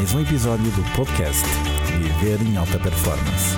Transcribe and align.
mais 0.00 0.14
um 0.14 0.20
episódio 0.22 0.64
do 0.70 0.96
podcast 0.96 1.44
Viver 1.98 2.40
em 2.40 2.56
Alta 2.56 2.78
Performance. 2.78 3.54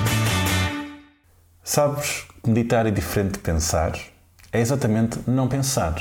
Sabes 1.62 2.26
que 2.42 2.50
meditar 2.50 2.84
é 2.84 2.90
diferente 2.90 3.34
de 3.34 3.38
pensar? 3.38 3.96
É 4.50 4.60
exatamente 4.60 5.20
não 5.24 5.46
pensar. 5.46 5.94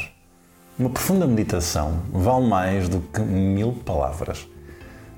Uma 0.80 0.90
profunda 0.90 1.28
meditação 1.28 2.02
vale 2.12 2.48
mais 2.48 2.90
do 2.90 3.02
que 3.02 3.22
mil 3.22 3.74
palavras. 3.86 4.48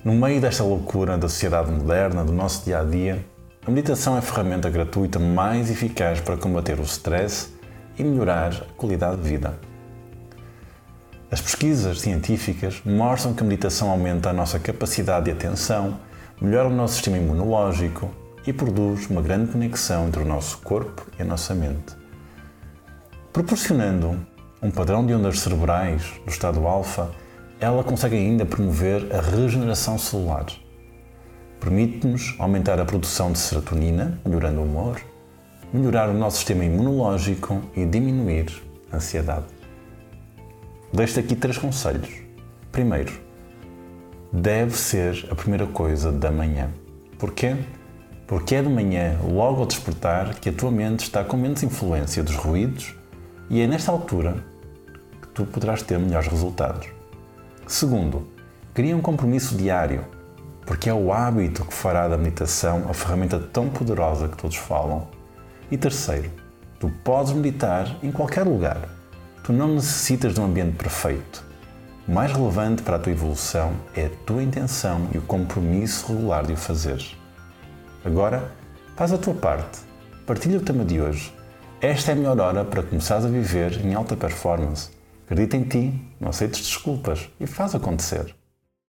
No 0.03 0.11
meio 0.11 0.41
desta 0.41 0.65
loucura 0.65 1.17
da 1.17 1.29
sociedade 1.29 1.71
moderna, 1.71 2.25
do 2.25 2.33
nosso 2.33 2.65
dia 2.65 2.81
a 2.81 2.83
dia, 2.83 3.25
a 3.65 3.71
meditação 3.71 4.17
é 4.17 4.19
a 4.19 4.21
ferramenta 4.21 4.69
gratuita 4.69 5.19
mais 5.19 5.71
eficaz 5.71 6.19
para 6.19 6.35
combater 6.35 6.77
o 6.81 6.83
stress 6.83 7.47
e 7.97 8.03
melhorar 8.03 8.51
a 8.51 8.73
qualidade 8.73 9.21
de 9.21 9.29
vida. 9.29 9.57
As 11.33 11.41
pesquisas 11.41 11.99
científicas 11.99 12.79
mostram 12.85 13.33
que 13.33 13.41
a 13.41 13.43
meditação 13.43 13.89
aumenta 13.89 14.29
a 14.29 14.33
nossa 14.33 14.59
capacidade 14.59 15.25
de 15.25 15.31
atenção, 15.31 15.99
melhora 16.39 16.67
o 16.67 16.71
nosso 16.71 16.93
sistema 16.93 17.17
imunológico 17.17 18.13
e 18.45 18.53
produz 18.53 19.09
uma 19.09 19.19
grande 19.19 19.51
conexão 19.51 20.05
entre 20.07 20.21
o 20.21 20.27
nosso 20.27 20.59
corpo 20.59 21.07
e 21.17 21.23
a 21.23 21.25
nossa 21.25 21.55
mente. 21.55 21.95
Proporcionando 23.33 24.23
um 24.61 24.69
padrão 24.69 25.03
de 25.03 25.11
ondas 25.11 25.39
cerebrais 25.39 26.03
do 26.23 26.29
estado 26.29 26.67
alfa, 26.67 27.09
ela 27.59 27.83
consegue 27.83 28.15
ainda 28.15 28.45
promover 28.45 29.07
a 29.11 29.19
regeneração 29.19 29.97
celular. 29.97 30.45
Permite-nos 31.59 32.35
aumentar 32.37 32.79
a 32.79 32.85
produção 32.85 33.31
de 33.31 33.39
serotonina, 33.39 34.21
melhorando 34.23 34.59
o 34.59 34.65
humor, 34.65 35.01
melhorar 35.73 36.09
o 36.09 36.13
nosso 36.13 36.37
sistema 36.37 36.63
imunológico 36.63 37.59
e 37.75 37.87
diminuir 37.87 38.53
a 38.91 38.97
ansiedade. 38.97 39.62
Deixo-te 40.93 41.21
aqui 41.21 41.35
três 41.35 41.57
conselhos. 41.57 42.07
Primeiro, 42.71 43.11
deve 44.31 44.77
ser 44.77 45.27
a 45.31 45.33
primeira 45.33 45.65
coisa 45.65 46.11
da 46.11 46.31
manhã. 46.31 46.69
Porquê? 47.17 47.55
Porque 48.27 48.53
é 48.53 48.61
de 48.61 48.69
manhã, 48.69 49.17
logo 49.23 49.61
ao 49.61 49.65
despertar, 49.65 50.35
que 50.35 50.49
a 50.49 50.53
tua 50.53 50.69
mente 50.69 50.99
está 50.99 51.23
com 51.23 51.35
menos 51.35 51.63
influência 51.63 52.21
dos 52.21 52.35
ruídos 52.35 52.93
e 53.49 53.59
é 53.59 53.65
nesta 53.65 53.91
altura 53.91 54.45
que 55.19 55.29
tu 55.29 55.47
poderás 55.47 55.81
ter 55.81 55.97
melhores 55.97 56.27
resultados. 56.27 56.87
Segundo, 57.65 58.27
cria 58.71 58.95
um 58.95 59.01
compromisso 59.01 59.57
diário, 59.57 60.05
porque 60.63 60.91
é 60.91 60.93
o 60.93 61.11
hábito 61.11 61.65
que 61.65 61.73
fará 61.73 62.07
da 62.07 62.19
meditação 62.19 62.85
a 62.87 62.93
ferramenta 62.93 63.39
tão 63.39 63.67
poderosa 63.67 64.27
que 64.27 64.37
todos 64.37 64.57
falam. 64.57 65.07
E 65.71 65.77
terceiro, 65.77 66.29
tu 66.79 66.91
podes 67.03 67.33
meditar 67.33 67.97
em 68.03 68.11
qualquer 68.11 68.43
lugar. 68.43 69.02
Tu 69.43 69.51
não 69.51 69.75
necessitas 69.75 70.33
de 70.33 70.39
um 70.39 70.45
ambiente 70.45 70.77
perfeito. 70.77 71.45
O 72.07 72.11
mais 72.13 72.31
relevante 72.31 72.81
para 72.81 72.95
a 72.95 72.99
tua 72.99 73.11
evolução 73.11 73.73
é 73.93 74.05
a 74.05 74.09
tua 74.25 74.41
intenção 74.41 75.09
e 75.13 75.17
o 75.17 75.21
compromisso 75.21 76.07
regular 76.07 76.45
de 76.45 76.53
o 76.53 76.55
fazeres. 76.55 77.17
Agora, 78.05 78.53
faz 78.95 79.11
a 79.11 79.17
tua 79.17 79.33
parte. 79.33 79.79
Partilha 80.25 80.59
o 80.59 80.61
tema 80.61 80.85
de 80.85 81.01
hoje. 81.01 81.33
Esta 81.81 82.11
é 82.11 82.13
a 82.13 82.15
melhor 82.15 82.39
hora 82.39 82.63
para 82.63 82.83
começares 82.83 83.25
a 83.25 83.27
viver 83.27 83.85
em 83.85 83.93
alta 83.93 84.15
performance. 84.15 84.91
Acredita 85.25 85.57
em 85.57 85.63
ti, 85.63 86.01
não 86.21 86.29
aceites 86.29 86.61
desculpas 86.61 87.29
e 87.37 87.45
faz 87.45 87.75
acontecer. 87.75 88.33